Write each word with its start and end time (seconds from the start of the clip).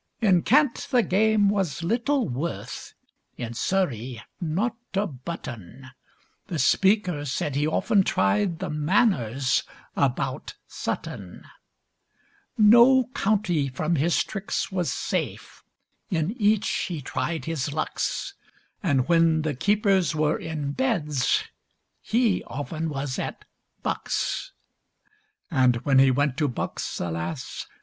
In 0.19 0.41
Kent 0.41 0.87
the 0.89 1.03
game 1.03 1.47
was 1.47 1.83
little 1.83 2.27
worth, 2.27 2.95
In 3.37 3.53
Surrey 3.53 4.19
not 4.41 4.75
a 4.95 5.05
button; 5.05 5.91
The 6.47 6.57
Speaker 6.57 7.23
said 7.23 7.53
he 7.53 7.67
often 7.67 8.01
tried 8.01 8.57
The 8.57 8.71
Manors 8.71 9.61
about 9.95 10.55
Button. 10.87 11.45
No 12.57 13.11
county 13.13 13.67
from 13.69 13.93
his 13.95 14.23
tricks 14.23 14.71
was 14.71 14.91
safe; 14.91 15.63
In 16.09 16.31
each 16.41 16.67
he 16.87 16.99
tried 16.99 17.45
his 17.45 17.71
lucks, 17.71 18.33
And 18.81 19.07
when 19.07 19.43
the 19.43 19.53
keepers 19.53 20.15
were 20.15 20.39
in 20.39 20.71
Beds, 20.71 21.43
He 22.01 22.43
often 22.45 22.89
was 22.89 23.19
at 23.19 23.45
Bucks. 23.83 24.51
And 25.51 25.75
when 25.85 25.99
he 25.99 26.09
went 26.09 26.37
to 26.37 26.47
Bucks, 26.47 26.99
alas! 26.99 27.67